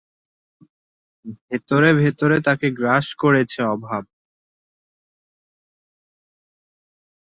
ভেতরে 1.47 1.89
ভেতরে 2.01 2.37
তাকে 2.47 2.67
গ্রাস 2.79 3.07
করেছে 3.21 3.61
অভাব। 3.73 4.03